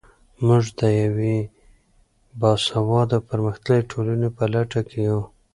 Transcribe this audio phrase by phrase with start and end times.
[0.45, 1.37] موږ د یوې
[2.39, 5.19] باسواده او پرمختللې ټولنې په لټه کې یو.